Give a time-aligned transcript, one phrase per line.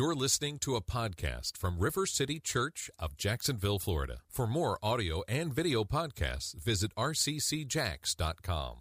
[0.00, 4.20] You're listening to a podcast from River City Church of Jacksonville, Florida.
[4.30, 8.76] For more audio and video podcasts, visit rccjacks.com.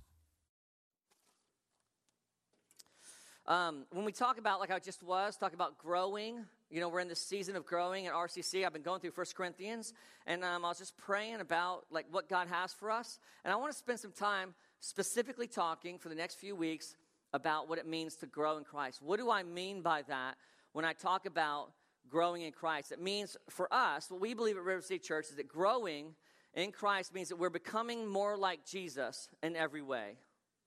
[3.46, 7.02] Um, when we talk about, like I just was, talk about growing, you know, we're
[7.02, 8.66] in the season of growing at RCC.
[8.66, 9.94] I've been going through First Corinthians,
[10.26, 13.20] and um, I was just praying about like what God has for us.
[13.44, 16.96] And I want to spend some time specifically talking for the next few weeks
[17.34, 19.02] about what it means to grow in Christ.
[19.02, 20.38] What do I mean by that?
[20.74, 21.72] When I talk about
[22.10, 22.92] growing in Christ.
[22.92, 26.16] It means for us, what we believe at River City Church is that growing
[26.54, 30.18] in Christ means that we're becoming more like Jesus in every way.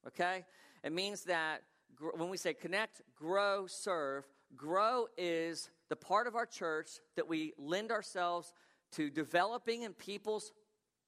[0.06, 0.44] Okay?
[0.84, 1.62] It means that
[2.16, 4.24] when we say connect, grow, serve,
[4.56, 8.52] grow is the part of our church that we lend ourselves
[8.92, 10.52] to developing in people's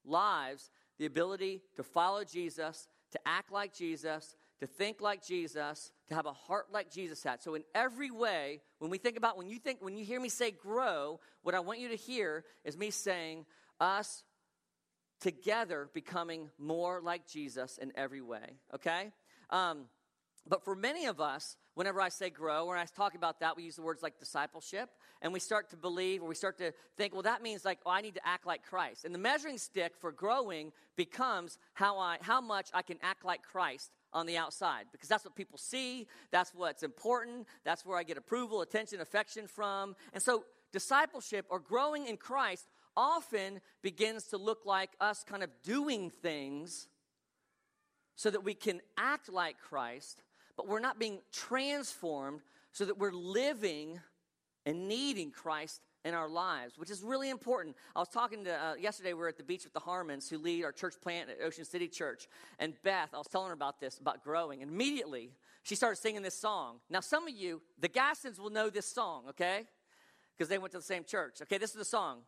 [0.05, 6.15] lives the ability to follow Jesus, to act like Jesus, to think like Jesus, to
[6.15, 7.43] have a heart like Jesus had.
[7.43, 10.31] So, in every way, when we think about, when you think, when you hear me
[10.31, 13.45] say grow, what I want you to hear is me saying
[13.79, 14.25] us
[15.21, 19.13] together becoming more like Jesus in every way, okay?
[19.51, 19.85] Um,
[20.47, 23.65] but for many of us, whenever I say grow, when I talk about that, we
[23.65, 24.91] use the words like discipleship,
[25.23, 27.91] and we start to believe or we start to think, well, that means like, oh,
[27.91, 29.05] I need to act like Christ.
[29.05, 33.43] And the measuring stick for growing becomes how I how much I can act like
[33.43, 38.05] Christ on the outside because that's what people see, that's what's important, that's where I
[38.05, 39.97] get approval, attention, affection from.
[40.13, 45.51] And so discipleship or growing in Christ often begins to look like us kind of
[45.63, 46.89] doing things
[48.17, 50.23] so that we can act like Christ,
[50.57, 52.43] but we're not being transformed
[52.73, 54.01] so that we're living
[54.65, 57.77] and needing Christ in our lives, which is really important.
[57.97, 60.39] I was talking to, uh, yesterday, we were at the beach with the Harmons, who
[60.39, 62.29] lead our church plant at Ocean City Church.
[62.59, 64.63] And Beth, I was telling her about this, about growing.
[64.63, 65.31] And immediately,
[65.63, 66.77] she started singing this song.
[66.91, 69.63] Now, some of you, the Gassons, will know this song, okay?
[70.37, 71.41] Because they went to the same church.
[71.43, 72.19] Okay, this is the song.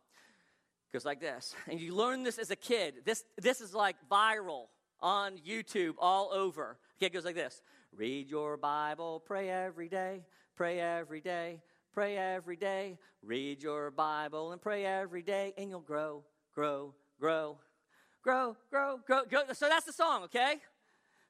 [0.91, 1.55] Goes like this.
[1.69, 2.95] And you learn this as a kid.
[3.05, 4.67] This, this is like viral
[5.01, 6.79] on YouTube all over.
[6.97, 7.61] Okay, it goes like this
[7.95, 10.23] Read your Bible, pray every day,
[10.55, 11.59] pray every day
[11.97, 17.57] Pray every day, read your Bible, and pray every day, and you'll grow, grow, grow,
[18.21, 19.41] grow, grow, grow, grow.
[19.53, 20.57] So that's the song, okay?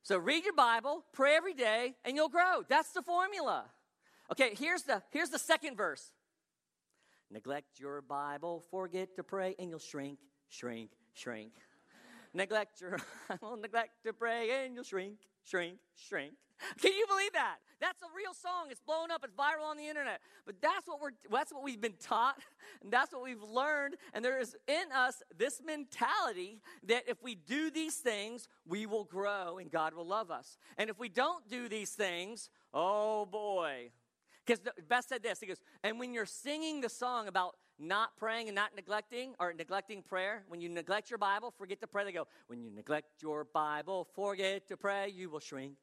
[0.04, 2.66] So read your Bible, pray every day, and you'll grow.
[2.68, 3.64] That's the formula.
[4.30, 6.12] Okay, here's the here's the second verse.
[7.32, 11.54] Neglect your Bible, forget to pray, and you'll shrink, shrink, shrink.
[12.34, 13.00] neglect your
[13.30, 15.20] Bible, neglect to pray, and you'll shrink,
[15.50, 16.34] shrink, shrink.
[16.82, 17.58] Can you believe that?
[17.80, 18.68] That's a real song.
[18.72, 19.24] It's blown up.
[19.24, 20.20] It's viral on the internet.
[20.46, 22.38] But that's what we're that's what we've been taught,
[22.82, 23.96] and that's what we've learned.
[24.14, 29.04] And there is in us this mentality that if we do these things, we will
[29.04, 30.58] grow and God will love us.
[30.78, 33.92] And if we don't do these things, oh boy.
[34.46, 35.42] Because Beth said this.
[35.42, 39.54] He goes, and when you're singing the song about not praying and not neglecting or
[39.54, 42.04] neglecting prayer, when you neglect your Bible, forget to pray.
[42.04, 45.74] They go, when you neglect your Bible, forget to pray, you will shrink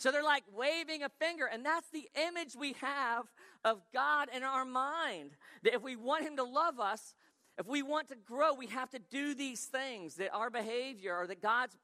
[0.00, 3.24] so they're like waving a finger, and that's the image we have
[3.66, 5.32] of God in our mind.
[5.62, 7.14] That if we want Him to love us,
[7.58, 10.14] if we want to grow, we have to do these things.
[10.14, 11.76] That our behavior or that God's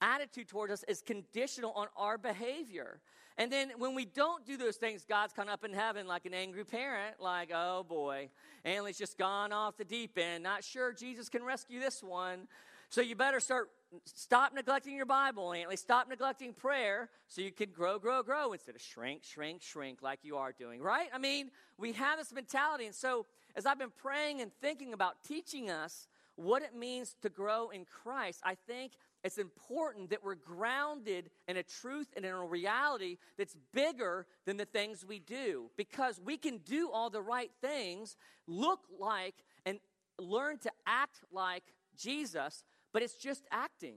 [0.00, 3.00] attitude towards us is conditional on our behavior.
[3.36, 6.24] And then when we don't do those things, God's kind of up in heaven like
[6.24, 8.28] an angry parent, like, oh boy,
[8.64, 10.44] Anley's just gone off the deep end.
[10.44, 12.46] Not sure Jesus can rescue this one.
[12.90, 13.70] So you better start
[14.04, 15.76] stop neglecting your Bible, Antley.
[15.76, 20.20] Stop neglecting prayer so you can grow, grow, grow instead of shrink, shrink, shrink like
[20.22, 21.08] you are doing, right?
[21.12, 22.86] I mean, we have this mentality.
[22.86, 27.28] And so, as I've been praying and thinking about teaching us what it means to
[27.28, 28.92] grow in Christ, I think
[29.24, 34.58] it's important that we're grounded in a truth and in a reality that's bigger than
[34.58, 39.80] the things we do because we can do all the right things, look like, and
[40.18, 41.64] learn to act like
[41.96, 42.64] Jesus
[42.94, 43.96] but it's just acting.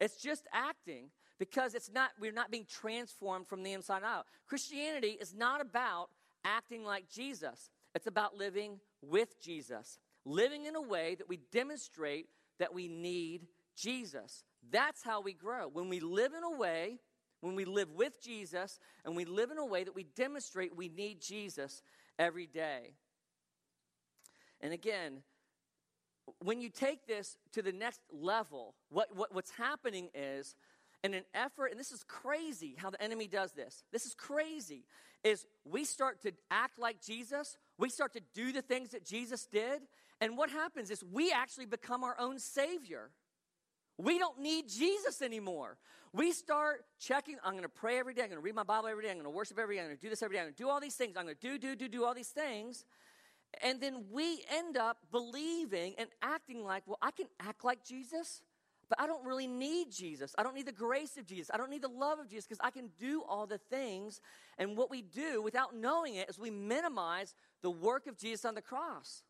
[0.00, 1.06] It's just acting
[1.38, 4.26] because it's not we're not being transformed from the inside out.
[4.46, 6.08] Christianity is not about
[6.44, 7.70] acting like Jesus.
[7.94, 9.98] It's about living with Jesus.
[10.24, 12.26] Living in a way that we demonstrate
[12.58, 13.46] that we need
[13.76, 14.44] Jesus.
[14.70, 15.68] That's how we grow.
[15.68, 16.98] When we live in a way,
[17.40, 20.88] when we live with Jesus, and we live in a way that we demonstrate we
[20.88, 21.82] need Jesus
[22.18, 22.94] every day.
[24.60, 25.22] And again,
[26.38, 30.54] when you take this to the next level, what, what, what's happening is,
[31.02, 33.82] in an effort, and this is crazy how the enemy does this.
[33.92, 34.84] This is crazy.
[35.24, 39.46] Is we start to act like Jesus, we start to do the things that Jesus
[39.46, 39.82] did,
[40.20, 43.10] and what happens is we actually become our own savior.
[44.02, 45.76] We don't need Jesus anymore.
[46.12, 48.88] We start checking, I'm going to pray every day, I'm going to read my Bible
[48.88, 50.40] every day, I'm going to worship every day, I'm going to do this every day,
[50.40, 52.12] I'm going to do all these things, I'm going to do, do, do, do all
[52.12, 52.84] these things.
[53.62, 58.42] And then we end up believing and acting like, well, I can act like Jesus,
[58.88, 60.34] but I don't really need Jesus.
[60.36, 61.50] I don't need the grace of Jesus.
[61.54, 64.20] I don't need the love of Jesus because I can do all the things.
[64.58, 68.54] And what we do without knowing it is we minimize the work of Jesus on
[68.56, 69.22] the cross.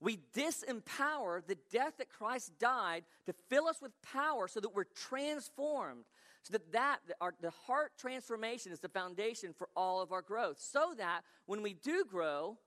[0.00, 4.84] We disempower the death that Christ died to fill us with power so that we're
[4.84, 6.04] transformed.
[6.42, 10.58] So that, that our, the heart transformation is the foundation for all of our growth.
[10.60, 12.58] So that when we do grow,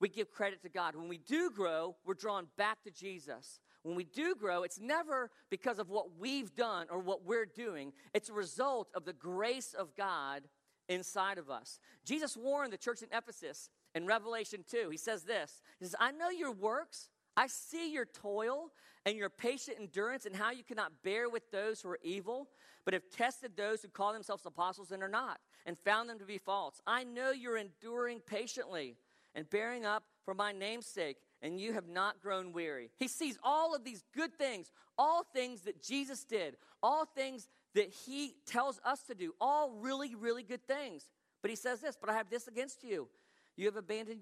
[0.00, 0.94] we give credit to God.
[0.94, 3.58] When we do grow, we're drawn back to Jesus.
[3.82, 7.92] When we do grow, it's never because of what we've done or what we're doing,
[8.14, 10.42] it's a result of the grace of God
[10.88, 11.78] inside of us.
[12.04, 14.90] Jesus warned the church in Ephesus in Revelation 2.
[14.90, 17.08] He says this He says, I know your works.
[17.36, 18.70] I see your toil
[19.04, 22.48] and your patient endurance and how you cannot bear with those who are evil,
[22.84, 26.24] but have tested those who call themselves apostles and are not, and found them to
[26.24, 26.80] be false.
[26.86, 28.96] I know you're enduring patiently
[29.34, 32.90] and bearing up for my name's sake, and you have not grown weary.
[32.98, 37.90] He sees all of these good things, all things that Jesus did, all things that
[38.06, 41.04] he tells us to do, all really, really good things.
[41.42, 43.08] But he says this, but I have this against you.
[43.56, 44.20] You have abandoned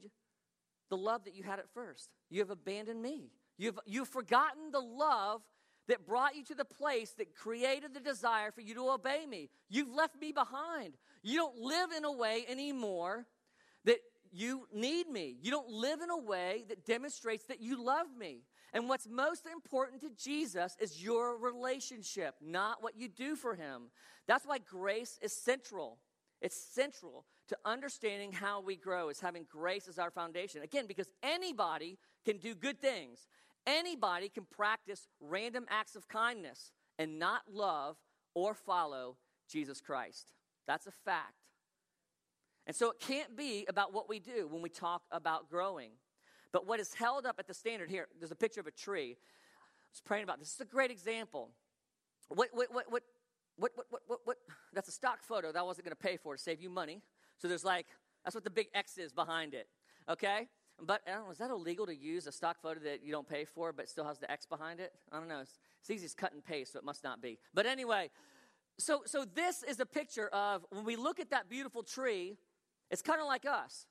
[0.90, 2.10] the love that you had at first.
[2.30, 3.30] You have abandoned me.
[3.56, 5.42] You've, you've forgotten the love
[5.88, 9.50] that brought you to the place that created the desire for you to obey me.
[9.68, 10.94] You've left me behind.
[11.22, 13.26] You don't live in a way anymore
[13.84, 13.98] that
[14.32, 15.36] you need me.
[15.40, 18.42] You don't live in a way that demonstrates that you love me.
[18.72, 23.84] And what's most important to Jesus is your relationship, not what you do for him.
[24.26, 25.98] That's why grace is central.
[26.40, 30.62] It's central to understanding how we grow, is having grace as our foundation.
[30.62, 33.26] Again, because anybody can do good things,
[33.66, 37.96] anybody can practice random acts of kindness and not love
[38.34, 39.16] or follow
[39.48, 40.32] Jesus Christ.
[40.66, 41.34] That's a fact.
[42.66, 45.90] And so it can't be about what we do when we talk about growing.
[46.50, 49.16] But what is held up at the standard here, there's a picture of a tree.
[49.18, 50.48] I was praying about this.
[50.48, 51.50] This is a great example.
[52.28, 53.02] What, what, what, what,
[53.56, 54.36] what, what, what, what, what?
[54.72, 57.02] That's a stock photo that I wasn't going to pay for to save you money.
[57.38, 57.86] So there's like,
[58.24, 59.68] that's what the big X is behind it.
[60.08, 60.48] Okay?
[60.80, 63.28] But I don't know, is that illegal to use a stock photo that you don't
[63.28, 64.92] pay for but still has the X behind it?
[65.12, 65.40] I don't know.
[65.40, 67.38] It's, it's easy as cut and paste, so it must not be.
[67.52, 68.10] But anyway,
[68.78, 72.36] so, so this is a picture of when we look at that beautiful tree,
[72.90, 73.86] it's kind of like us.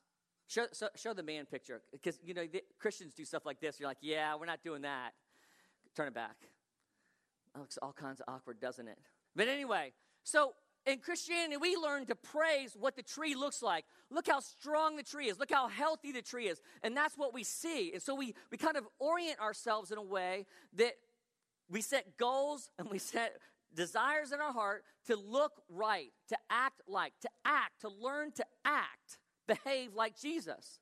[0.48, 2.45] Show, so, show the man picture because you know
[2.78, 3.80] Christians do stuff like this.
[3.80, 5.12] You're like, yeah, we're not doing that.
[5.95, 6.36] Turn it back.
[7.56, 8.98] It looks all kinds of awkward, doesn't it?
[9.36, 9.94] But anyway,
[10.24, 10.54] so
[10.85, 13.85] in Christianity, we learn to praise what the tree looks like.
[14.09, 15.39] Look how strong the tree is.
[15.39, 16.62] Look how healthy the tree is.
[16.83, 17.94] And that's what we see.
[17.94, 20.45] And so we, we kind of orient ourselves in a way
[20.75, 20.94] that
[21.69, 23.38] we set goals and we set
[23.74, 28.45] desires in our heart to look right, to act like, to act, to learn to
[28.65, 30.80] act, behave like Jesus.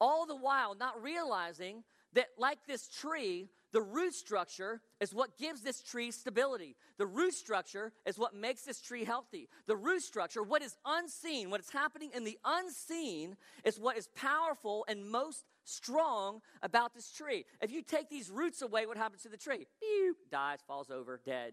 [0.00, 1.84] All the while not realizing
[2.16, 6.76] that, like this tree, the root structure is what gives this tree stability.
[6.98, 9.48] The root structure is what makes this tree healthy.
[9.66, 14.08] The root structure, what is unseen, what is happening in the unseen, is what is
[14.14, 17.44] powerful and most strong about this tree.
[17.60, 19.66] If you take these roots away, what happens to the tree?
[19.80, 21.52] Pew, dies, falls over, dead.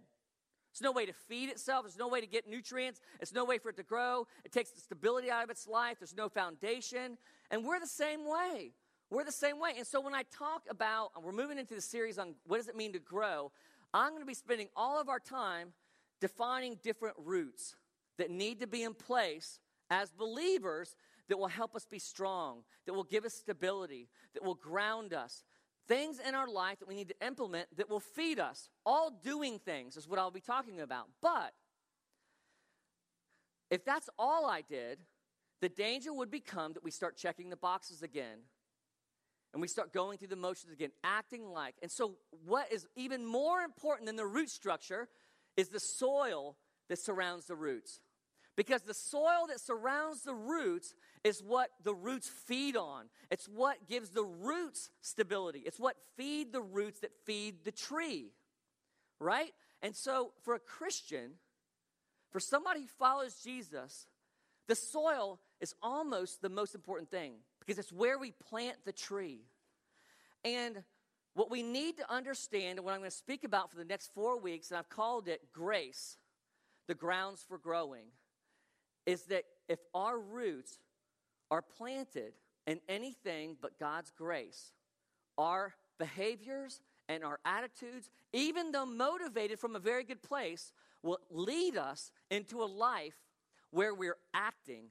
[0.72, 1.84] There's no way to feed itself.
[1.84, 3.00] There's no way to get nutrients.
[3.20, 4.28] There's no way for it to grow.
[4.44, 5.98] It takes the stability out of its life.
[6.00, 7.18] There's no foundation.
[7.52, 8.72] And we're the same way.
[9.14, 9.74] We're the same way.
[9.78, 12.76] And so when I talk about, we're moving into the series on what does it
[12.76, 13.52] mean to grow,
[13.94, 15.74] I'm going to be spending all of our time
[16.20, 17.76] defining different roots
[18.18, 19.60] that need to be in place
[19.92, 20.96] as believers
[21.30, 25.44] that will help us be strong, that will give us stability, that will ground us,
[25.88, 28.72] things in our life that we need to implement that will feed us.
[28.84, 31.08] All doing things is what I'll be talking about.
[31.22, 31.54] But
[33.70, 34.98] if that's all I did,
[35.62, 38.40] the danger would become that we start checking the boxes again.
[39.54, 41.76] And we start going through the motions again, acting like.
[41.82, 45.08] And so, what is even more important than the root structure
[45.56, 46.58] is the soil
[46.90, 48.00] that surrounds the roots.
[48.56, 50.94] Because the soil that surrounds the roots
[51.24, 53.06] is what the roots feed on.
[53.32, 55.60] It's what gives the roots stability.
[55.66, 58.32] It's what feed the roots that feed the tree.
[59.20, 59.52] Right?
[59.82, 61.34] And so for a Christian,
[62.32, 64.08] for somebody who follows Jesus,
[64.68, 67.34] the soil is almost the most important thing
[67.66, 69.42] because it's where we plant the tree.
[70.44, 70.84] And
[71.34, 74.14] what we need to understand, and what I'm going to speak about for the next
[74.14, 76.18] four weeks, and I've called it grace,
[76.88, 78.06] the grounds for growing
[79.06, 80.80] is that if our roots
[81.50, 82.34] are planted
[82.68, 84.72] in anything but God's grace,
[85.38, 91.78] our behaviors and our attitudes, even though motivated from a very good place, will lead
[91.78, 93.16] us into a life
[93.72, 94.86] where we're acting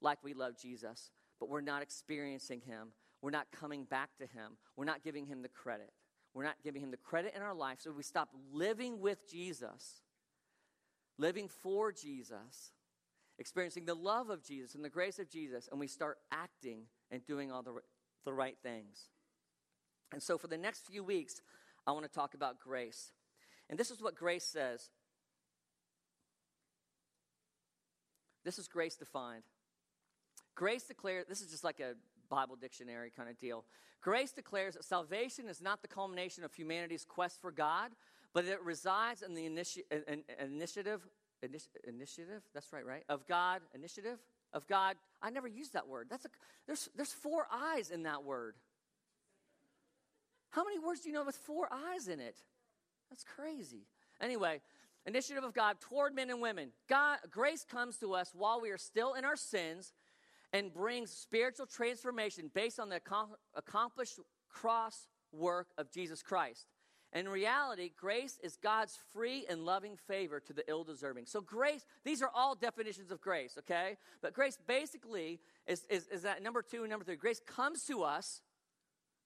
[0.00, 1.10] like we love Jesus,
[1.40, 2.88] but we're not experiencing Him.
[3.22, 4.52] We're not coming back to Him.
[4.76, 5.90] We're not giving Him the credit.
[6.34, 7.78] We're not giving Him the credit in our life.
[7.80, 10.02] So we stop living with Jesus,
[11.18, 12.72] living for Jesus,
[13.38, 17.24] experiencing the love of Jesus and the grace of Jesus, and we start acting and
[17.26, 17.74] doing all the,
[18.24, 19.08] the right things.
[20.12, 21.40] And so for the next few weeks,
[21.86, 23.12] I want to talk about grace.
[23.68, 24.90] And this is what grace says.
[28.44, 29.44] This is grace defined.
[30.54, 31.94] Grace declares, this is just like a
[32.28, 33.64] Bible dictionary kind of deal.
[34.00, 37.90] Grace declares that salvation is not the culmination of humanity's quest for God,
[38.32, 41.06] but it resides in the initi- in, in, initiative,
[41.44, 43.02] initi- initiative, that's right, right?
[43.08, 44.18] Of God, initiative
[44.52, 44.96] of God.
[45.20, 46.06] I never used that word.
[46.08, 46.28] That's a,
[46.66, 48.54] there's, there's four i's in that word.
[50.50, 52.36] How many words do you know with four i's in it?
[53.10, 53.86] That's crazy.
[54.20, 54.60] Anyway,
[55.06, 56.70] initiative of God toward men and women.
[56.88, 59.92] God, grace comes to us while we are still in our sins
[60.52, 63.00] and brings spiritual transformation based on the
[63.54, 66.66] accomplished cross work of Jesus Christ.
[67.12, 71.26] In reality, grace is God's free and loving favor to the ill deserving.
[71.26, 73.96] So, grace, these are all definitions of grace, okay?
[74.22, 77.16] But grace basically is, is, is that number two and number three.
[77.16, 78.42] Grace comes to us,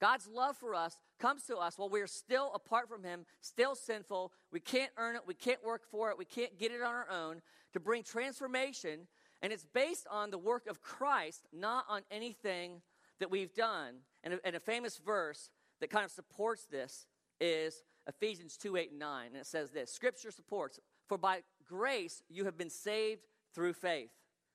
[0.00, 4.32] God's love for us comes to us while we're still apart from Him, still sinful.
[4.50, 7.10] We can't earn it, we can't work for it, we can't get it on our
[7.10, 7.42] own
[7.74, 9.06] to bring transformation
[9.44, 12.80] and it's based on the work of Christ, not on anything
[13.20, 13.96] that we've done.
[14.22, 17.04] And a, and a famous verse that kind of supports this
[17.42, 19.26] is Ephesians 2 8 and 9.
[19.26, 24.08] And it says this Scripture supports, For by grace you have been saved through faith.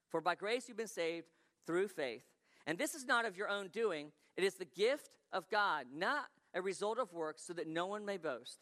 [0.10, 1.28] For by grace you've been saved
[1.68, 2.24] through faith.
[2.66, 6.26] And this is not of your own doing, it is the gift of God, not
[6.56, 8.58] a result of works, so that no one may boast.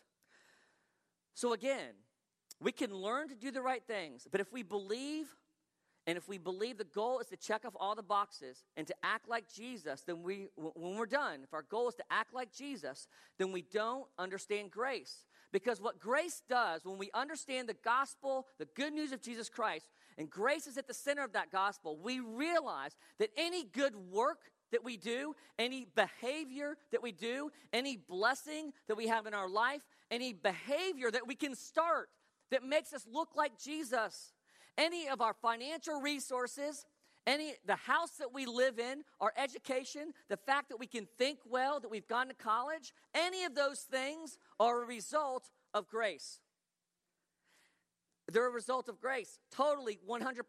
[1.36, 1.94] So again,
[2.60, 5.28] we can learn to do the right things, but if we believe
[6.08, 8.96] and if we believe the goal is to check off all the boxes and to
[9.04, 12.50] act like Jesus, then we, when we're done, if our goal is to act like
[12.50, 15.26] Jesus, then we don't understand grace.
[15.52, 19.90] Because what grace does, when we understand the gospel, the good news of Jesus Christ,
[20.18, 24.52] and grace is at the center of that gospel, we realize that any good work
[24.72, 29.50] that we do, any behavior that we do, any blessing that we have in our
[29.50, 32.08] life, any behavior that we can start
[32.50, 34.32] that makes us look like Jesus
[34.78, 36.86] any of our financial resources,
[37.26, 41.40] any the house that we live in, our education, the fact that we can think
[41.50, 46.40] well, that we've gone to college, any of those things are a result of grace.
[48.32, 50.44] They're a result of grace, totally 100%.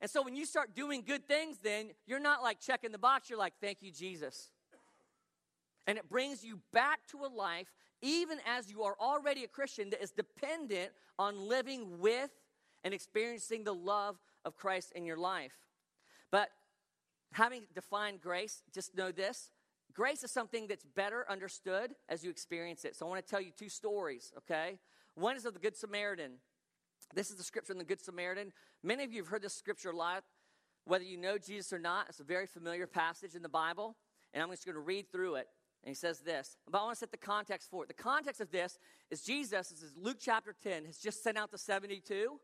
[0.00, 3.30] And so when you start doing good things, then you're not like checking the box,
[3.30, 4.50] you're like, thank you, Jesus.
[5.86, 7.68] And it brings you back to a life,
[8.02, 12.30] even as you are already a Christian, that is dependent on living with
[12.86, 15.66] and experiencing the love of Christ in your life.
[16.30, 16.50] But
[17.32, 19.50] having defined grace, just know this
[19.92, 22.94] grace is something that's better understood as you experience it.
[22.94, 24.78] So I want to tell you two stories, okay?
[25.16, 26.34] One is of the Good Samaritan.
[27.12, 28.52] This is the scripture in the Good Samaritan.
[28.84, 30.22] Many of you have heard this scripture a lot,
[30.84, 32.06] whether you know Jesus or not.
[32.08, 33.96] It's a very familiar passage in the Bible,
[34.32, 35.48] and I'm just going to read through it.
[35.82, 37.88] And he says this, but I want to set the context for it.
[37.88, 38.78] The context of this
[39.10, 42.38] is Jesus, this is Luke chapter 10, has just sent out the 72.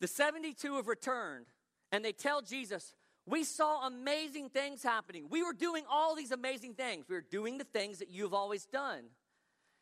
[0.00, 1.46] The 72 have returned,
[1.90, 2.94] and they tell Jesus,
[3.26, 5.26] We saw amazing things happening.
[5.30, 7.06] We were doing all these amazing things.
[7.08, 9.04] We were doing the things that you've always done.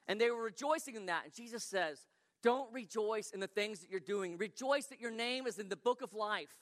[0.07, 1.25] And they were rejoicing in that.
[1.25, 2.07] And Jesus says,
[2.43, 4.39] Don't rejoice in the things that you're doing.
[4.39, 6.55] Rejoice that your name is in the book of life.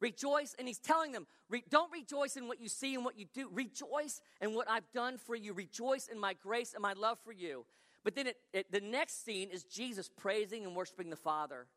[0.00, 3.24] Rejoice, and he's telling them, re- don't rejoice in what you see and what you
[3.32, 3.48] do.
[3.52, 5.52] Rejoice in what I've done for you.
[5.52, 7.64] Rejoice in my grace and my love for you.
[8.02, 11.68] But then it, it, the next scene is Jesus praising and worshiping the Father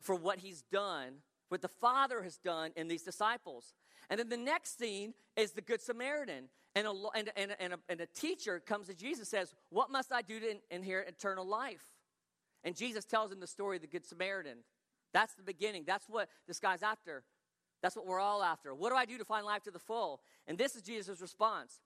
[0.00, 1.14] for what he's done,
[1.48, 3.74] what the Father has done in these disciples.
[4.08, 6.48] And then the next scene is the Good Samaritan.
[6.74, 10.12] And a, and, and, and, a, and a teacher comes to Jesus says, What must
[10.12, 11.84] I do to inherit eternal life?
[12.62, 14.58] And Jesus tells him the story of the Good Samaritan.
[15.12, 15.84] That's the beginning.
[15.86, 17.24] That's what this guy's after.
[17.82, 18.74] That's what we're all after.
[18.74, 20.20] What do I do to find life to the full?
[20.46, 21.80] And this is Jesus' response.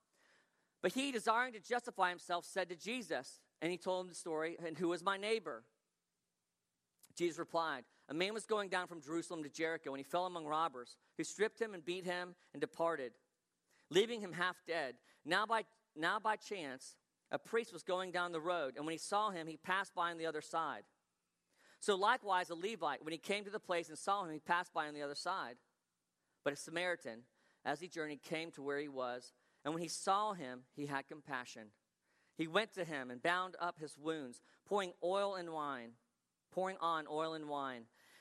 [0.83, 4.57] But he, desiring to justify himself, said to Jesus, and he told him the story,
[4.67, 5.63] and who is my neighbor?
[7.17, 10.47] Jesus replied, A man was going down from Jerusalem to Jericho, and he fell among
[10.47, 13.13] robbers, who stripped him and beat him and departed,
[13.91, 14.97] leaving him half dead.
[15.25, 15.65] Now by,
[15.97, 16.97] now by chance,
[17.31, 20.11] a priest was going down the road, and when he saw him, he passed by
[20.11, 20.83] on the other side.
[21.81, 24.73] So likewise, a Levite, when he came to the place and saw him, he passed
[24.73, 25.57] by on the other side.
[26.45, 27.21] But a Samaritan,
[27.65, 29.33] as he journeyed, came to where he was,
[29.65, 31.69] and when he saw him, he had compassion.
[32.37, 35.93] He went to him and bound up his wounds, pouring oil and wine,
[36.53, 37.85] pouring on oil and wine.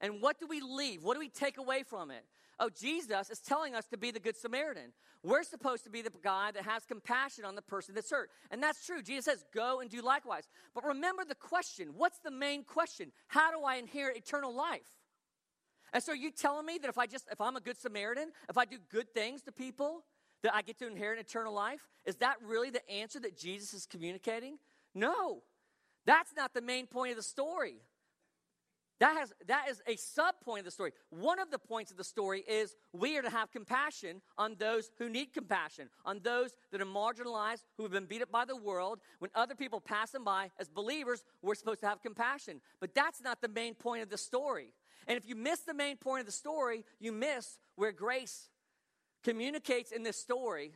[0.00, 1.02] and what do we leave?
[1.02, 2.24] What do we take away from it?
[2.60, 4.92] Oh, Jesus is telling us to be the Good Samaritan.
[5.24, 8.30] We're supposed to be the guy that has compassion on the person that's hurt.
[8.50, 9.02] And that's true.
[9.02, 10.44] Jesus says, go and do likewise.
[10.74, 13.10] But remember the question what's the main question?
[13.26, 14.86] How do I inherit eternal life?
[15.92, 18.58] And so you telling me that if I just, if I'm a good Samaritan, if
[18.58, 20.04] I do good things to people,
[20.44, 21.88] that I get to inherit eternal life?
[22.04, 24.58] Is that really the answer that Jesus is communicating?
[24.94, 25.42] No.
[26.04, 27.76] That's not the main point of the story.
[29.00, 30.92] That, has, that is a sub point of the story.
[31.10, 34.90] One of the points of the story is we are to have compassion on those
[34.98, 38.56] who need compassion, on those that are marginalized, who have been beat up by the
[38.56, 39.00] world.
[39.18, 42.60] When other people pass them by, as believers, we're supposed to have compassion.
[42.80, 44.68] But that's not the main point of the story.
[45.08, 48.48] And if you miss the main point of the story, you miss where grace
[49.24, 50.72] communicates in this story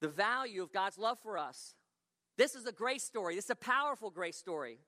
[0.00, 1.74] the value of God's love for us.
[2.36, 4.78] This is a grace story, this is a powerful grace story.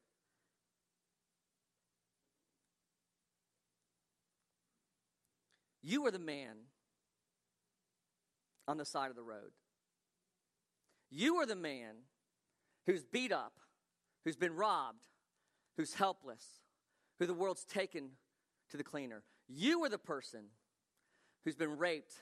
[5.83, 6.57] You are the man
[8.69, 9.53] on the side of the road.
[11.11, 11.95] You are the man
[12.87, 13.55] who's beat up,
[14.25, 15.03] who's been robbed,
[15.77, 16.45] who's helpless,
[17.19, 18.11] who the world's taken
[18.71, 19.23] to the cleaner.
[19.49, 20.45] You are the person
[21.45, 22.15] who's been raped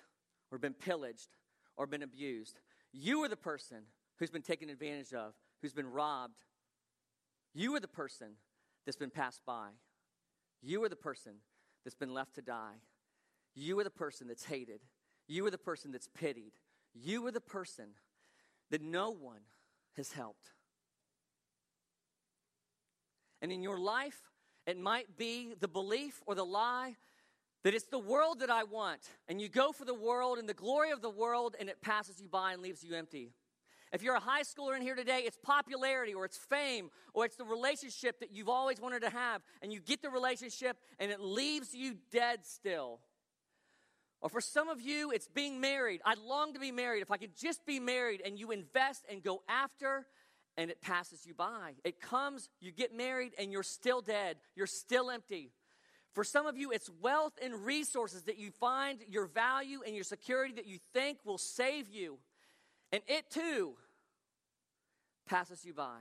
[0.50, 1.28] or been pillaged
[1.76, 2.58] or been abused.
[2.92, 3.84] You are the person
[4.18, 6.44] who's been taken advantage of, who's been robbed.
[7.54, 8.32] You are the person
[8.84, 9.68] that's been passed by.
[10.62, 11.34] You are the person
[11.84, 12.80] that's been left to die.
[13.54, 14.80] You are the person that's hated.
[15.28, 16.52] You are the person that's pitied.
[16.94, 17.90] You are the person
[18.70, 19.42] that no one
[19.96, 20.52] has helped.
[23.42, 24.18] And in your life,
[24.66, 26.96] it might be the belief or the lie
[27.62, 29.00] that it's the world that I want.
[29.28, 32.20] And you go for the world and the glory of the world, and it passes
[32.20, 33.32] you by and leaves you empty.
[33.92, 37.36] If you're a high schooler in here today, it's popularity or it's fame or it's
[37.36, 41.20] the relationship that you've always wanted to have, and you get the relationship and it
[41.20, 43.00] leaves you dead still.
[44.22, 46.00] Or for some of you, it's being married.
[46.04, 47.00] I long to be married.
[47.00, 50.06] If I could just be married, and you invest and go after,
[50.56, 51.72] and it passes you by.
[51.84, 54.36] It comes, you get married, and you're still dead.
[54.54, 55.52] You're still empty.
[56.12, 60.04] For some of you, it's wealth and resources that you find your value and your
[60.04, 62.18] security that you think will save you.
[62.92, 63.74] And it too
[65.26, 66.00] passes you by.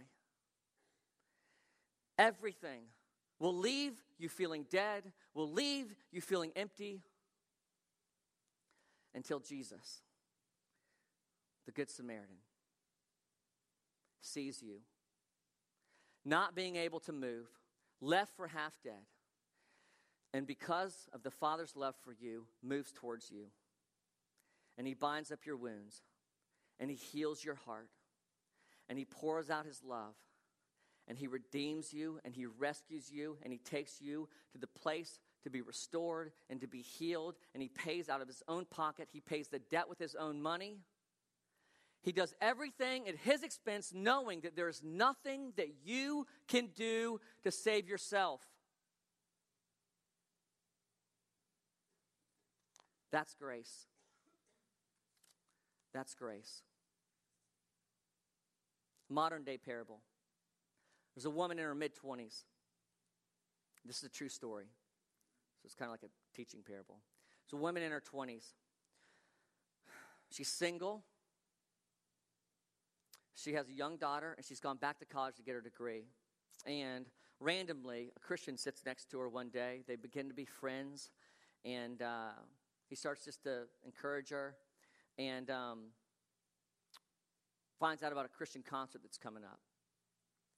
[2.18, 2.82] Everything
[3.40, 5.04] will leave you feeling dead,
[5.34, 7.02] will leave you feeling empty,
[9.14, 10.02] until Jesus,
[11.66, 12.38] the Good Samaritan,
[14.22, 14.82] sees you,
[16.26, 17.48] not being able to move,
[18.02, 19.06] left for half dead,
[20.34, 23.46] and because of the Father's love for you, moves towards you.
[24.78, 26.04] And he binds up your wounds,
[26.80, 27.90] and he heals your heart,
[28.88, 30.16] and he pours out his love,
[31.08, 35.20] and he redeems you, and he rescues you, and he takes you to the place
[35.44, 39.10] to be restored and to be healed, and he pays out of his own pocket.
[39.12, 40.78] He pays the debt with his own money.
[42.02, 47.20] He does everything at his expense, knowing that there is nothing that you can do
[47.44, 48.42] to save yourself.
[53.12, 53.88] That's grace.
[55.94, 56.62] That's grace.
[59.10, 60.02] Modern day parable.
[61.16, 62.44] There's a woman in her mid 20s.
[63.86, 64.68] This is a true story.
[65.62, 67.00] So it's kind of like a teaching parable.
[67.46, 68.54] So, a woman in her 20s.
[70.32, 71.04] She's single.
[73.36, 76.06] She has a young daughter, and she's gone back to college to get her degree.
[76.66, 77.06] And
[77.40, 79.84] randomly, a Christian sits next to her one day.
[79.88, 81.10] They begin to be friends,
[81.66, 82.32] and uh,
[82.88, 84.56] he starts just to encourage her
[85.18, 85.80] and um,
[87.80, 89.60] finds out about a Christian concert that's coming up.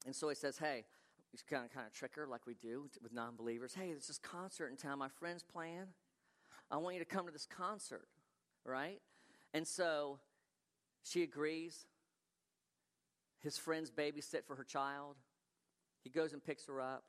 [0.05, 0.85] And so he says, Hey,
[1.31, 3.73] He's kind of kind of trick her like we do with non-believers.
[3.73, 4.99] Hey, there's this concert in town.
[4.99, 5.87] My friend's playing.
[6.69, 8.07] I want you to come to this concert,
[8.65, 8.99] right?
[9.53, 10.19] And so
[11.03, 11.85] she agrees.
[13.39, 15.15] His friends babysit for her child.
[16.03, 17.03] He goes and picks her up.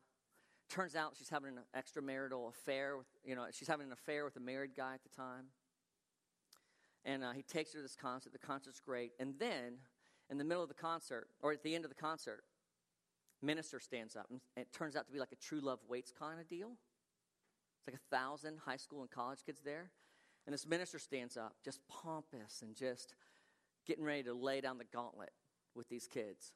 [0.70, 4.37] Turns out she's having an extramarital affair with, you know, she's having an affair with
[4.37, 5.46] a married guy at the time.
[7.04, 8.32] And uh, he takes her to this concert.
[8.32, 9.12] The concert's great.
[9.18, 9.74] And then
[10.30, 12.44] in the middle of the concert, or at the end of the concert,
[13.42, 16.40] minister stands up, and it turns out to be like a true love waits kind
[16.40, 16.72] of deal.
[17.78, 19.90] It's like a thousand high school and college kids there.
[20.46, 23.14] And this minister stands up, just pompous and just
[23.87, 25.31] getting ready to lay down the gauntlet
[25.74, 26.52] with these kids.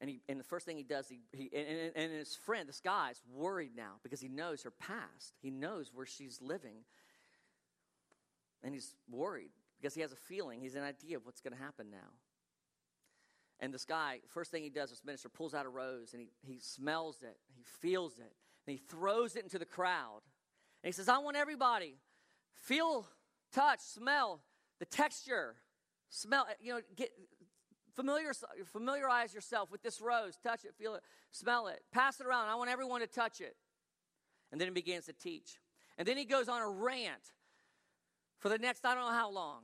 [0.00, 2.80] And, he, and the first thing he does, he, he and, and his friend, this
[2.80, 5.34] guy's worried now because he knows her past.
[5.40, 6.84] He knows where she's living.
[8.62, 9.50] And he's worried
[9.80, 12.12] because he has a feeling, he's an idea of what's going to happen now.
[13.60, 16.28] And this guy, first thing he does, this minister pulls out a rose and he,
[16.42, 18.34] he smells it, he feels it,
[18.66, 20.20] and he throws it into the crowd.
[20.82, 21.96] And he says, I want everybody
[22.54, 23.06] feel,
[23.52, 24.42] touch, smell
[24.78, 25.54] the texture,
[26.10, 27.10] smell, you know, get
[27.94, 28.32] familiar,
[28.66, 32.48] familiarize yourself with this rose, touch it, feel it, smell it, pass it around.
[32.48, 33.56] I want everyone to touch it.
[34.52, 35.58] And then he begins to teach.
[35.98, 37.32] And then he goes on a rant
[38.38, 39.62] for the next, I don't know how long,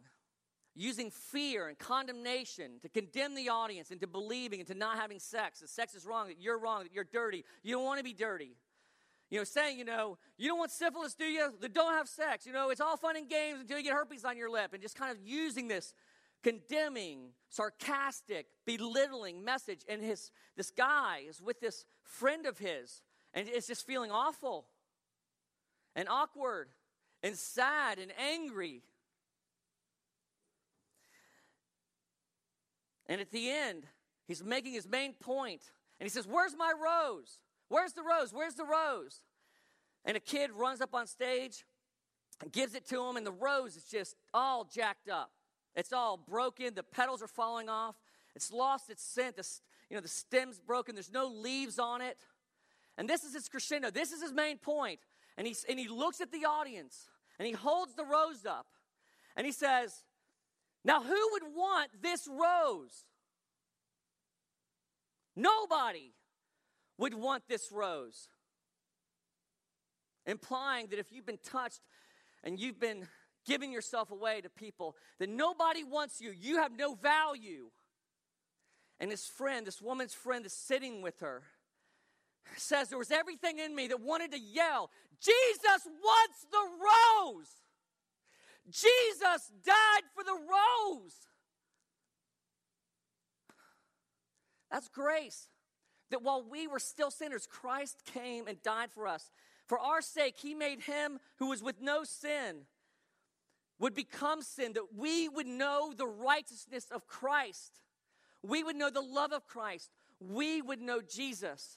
[0.75, 5.69] using fear and condemnation to condemn the audience into believing into not having sex, that
[5.69, 7.45] sex is wrong, that you're wrong, that you're dirty.
[7.63, 8.57] You don't want to be dirty.
[9.31, 11.55] You know, saying, you know, you don't want syphilis, do you?
[11.59, 12.45] Then don't have sex.
[12.45, 14.75] You know, it's all fun and games until you get herpes on your lip.
[14.75, 15.95] And just kind of using this
[16.43, 19.87] condemning, sarcastic, belittling message.
[19.89, 23.01] And his this guy is with this friend of his,
[23.33, 24.67] and it's just feeling awful
[25.97, 26.69] and awkward
[27.23, 28.83] and sad and angry.
[33.13, 33.85] And at the end,
[34.27, 35.61] he's making his main point,
[36.01, 37.41] and he says, Where's my rose?
[37.69, 38.33] Where's the rose?
[38.33, 39.21] Where's the rose?
[40.07, 41.67] And a kid runs up on stage
[42.41, 45.31] and gives it to him, and the rose is just all jacked up.
[45.75, 46.73] It's all broken.
[46.73, 47.97] The petals are falling off.
[48.35, 49.37] It's lost its scent.
[49.37, 49.47] The,
[49.91, 50.95] you know, the stem's broken.
[50.95, 52.17] There's no leaves on it.
[52.97, 53.91] And this is his crescendo.
[53.91, 55.01] This is his main point.
[55.37, 58.69] And, he and he looks at the audience and he holds the rose up
[59.37, 60.03] and he says,
[60.85, 63.05] Now who would want this rose?
[65.37, 66.13] Nobody
[66.99, 68.29] would want this rose.
[70.27, 71.81] Implying that if you've been touched
[72.45, 73.07] and you've been
[73.45, 76.33] giving yourself away to people that nobody wants you.
[76.33, 77.71] You have no value.
[79.01, 81.43] And this friend, this woman's friend is sitting with her,
[82.57, 84.91] says there was everything in me that wanted to yell,
[85.21, 87.49] Jesus wants the rose.
[88.71, 91.17] Jesus died for the rose.
[94.71, 95.49] That's grace.
[96.11, 99.31] That while we were still sinners, Christ came and died for us.
[99.67, 102.67] For our sake, he made him who was with no sin
[103.79, 107.81] would become sin, that we would know the righteousness of Christ.
[108.43, 109.91] We would know the love of Christ.
[110.21, 111.77] We would know Jesus.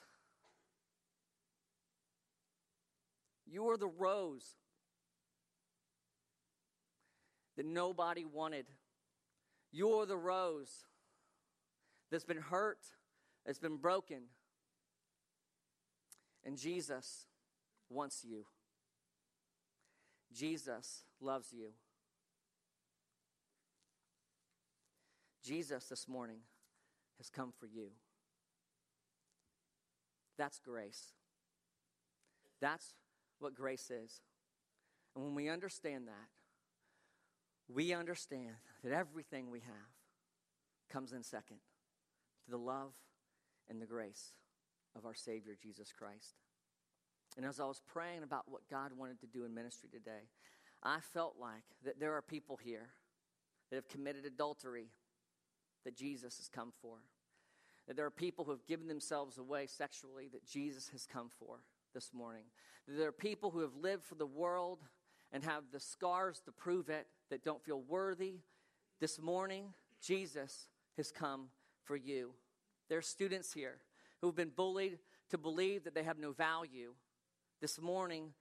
[3.48, 4.56] You are the rose
[7.57, 8.65] that nobody wanted.
[9.71, 10.85] You're the rose
[12.11, 12.79] that's been hurt,
[13.45, 14.23] that's been broken.
[16.43, 17.25] And Jesus
[17.89, 18.45] wants you.
[20.33, 21.69] Jesus loves you.
[25.43, 26.39] Jesus this morning
[27.17, 27.89] has come for you.
[30.37, 31.13] That's grace.
[32.59, 32.93] That's
[33.39, 34.21] what grace is.
[35.15, 36.29] And when we understand that,
[37.73, 39.93] we understand that everything we have
[40.89, 41.58] comes in second
[42.45, 42.93] to the love
[43.69, 44.34] and the grace
[44.95, 46.36] of our Savior, Jesus Christ.
[47.38, 50.30] And as I was praying about what God wanted to do in ministry today,
[50.84, 52.89] I felt like that there are people here
[53.69, 54.89] that have committed adultery
[55.84, 56.97] that Jesus has come for.
[57.88, 61.60] That there are people who have given themselves away sexually that Jesus has come for
[61.93, 62.45] this morning.
[62.88, 64.80] That there are people who have lived for the world
[65.32, 68.35] and have the scars to prove it that don't feel worthy.
[68.99, 71.47] This morning, Jesus has come
[71.83, 72.31] for you.
[72.89, 73.77] There are students here
[74.21, 76.93] who have been bullied to believe that they have no value.
[77.61, 78.33] This morning,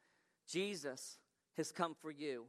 [0.48, 1.18] Jesus
[1.56, 2.44] has come for you.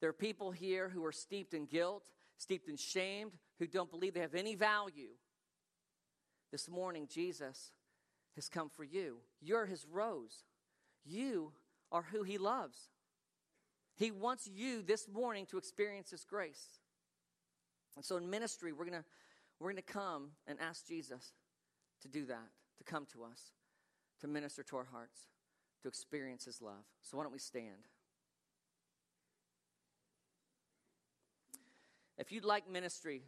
[0.00, 2.02] There are people here who are steeped in guilt,
[2.36, 5.10] steeped in shame, who don't believe they have any value.
[6.50, 7.72] This morning, Jesus
[8.34, 9.18] has come for you.
[9.40, 10.44] You're his rose.
[11.04, 11.52] You
[11.90, 12.88] are who he loves.
[13.96, 16.80] He wants you this morning to experience his grace.
[17.96, 19.04] And so in ministry, we're going to
[19.60, 21.34] we're going to come and ask Jesus
[22.00, 23.52] to do that, to come to us,
[24.20, 25.28] to minister to our hearts,
[25.82, 26.84] to experience his love.
[27.02, 27.86] So why don't we stand?
[32.18, 33.22] If you'd like ministry,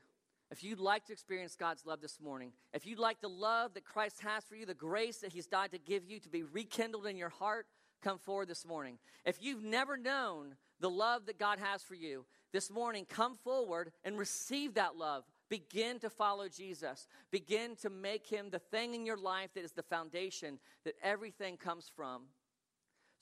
[0.50, 3.84] if you'd like to experience God's love this morning, if you'd like the love that
[3.84, 7.06] Christ has for you, the grace that He's died to give you to be rekindled
[7.06, 7.66] in your heart,
[8.04, 8.98] come forward this morning.
[9.24, 12.26] If you've never known the love that God has for you.
[12.52, 15.24] This morning, come forward and receive that love.
[15.48, 17.06] Begin to follow Jesus.
[17.30, 21.56] Begin to make him the thing in your life that is the foundation that everything
[21.56, 22.24] comes from.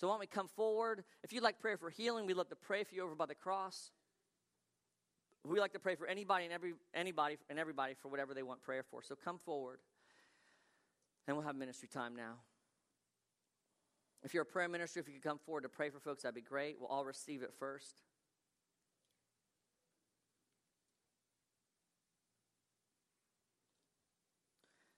[0.01, 1.05] So, why don't we come forward?
[1.23, 3.35] If you'd like prayer for healing, we'd love to pray for you over by the
[3.35, 3.93] cross.
[5.45, 8.63] We like to pray for anybody and every anybody and everybody for whatever they want
[8.63, 9.03] prayer for.
[9.03, 9.79] So come forward,
[11.27, 12.39] and we'll have ministry time now.
[14.25, 16.35] If you're a prayer minister, if you could come forward to pray for folks, that'd
[16.35, 16.77] be great.
[16.79, 18.03] We'll all receive it first.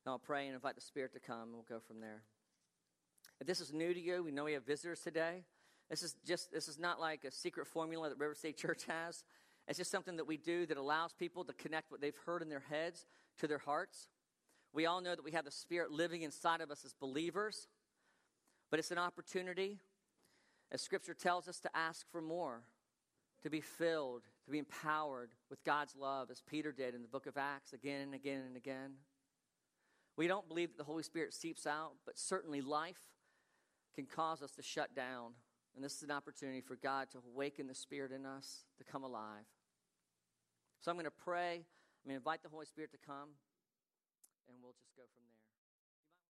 [0.05, 2.23] And I'll pray and invite the Spirit to come, and we'll go from there.
[3.41, 5.45] If this is new to you, we know we have visitors today.
[5.89, 9.25] This is just this is not like a secret formula that River State Church has.
[9.67, 12.51] It's just something that we do that allows people to connect what they've heard in
[12.51, 13.07] their heads
[13.39, 14.09] to their hearts.
[14.75, 17.69] We all know that we have the Spirit living inside of us as believers,
[18.75, 19.79] but it's an opportunity,
[20.73, 22.63] as Scripture tells us, to ask for more,
[23.45, 27.27] to be filled, to be empowered with God's love, as Peter did in the book
[27.27, 28.95] of Acts again and again and again.
[30.17, 32.99] We don't believe that the Holy Spirit seeps out, but certainly life
[33.95, 35.35] can cause us to shut down.
[35.77, 39.05] And this is an opportunity for God to awaken the Spirit in us to come
[39.05, 39.47] alive.
[40.81, 41.59] So I'm going to pray.
[41.59, 43.39] I'm going to invite the Holy Spirit to come,
[44.49, 45.44] and we'll just go from there.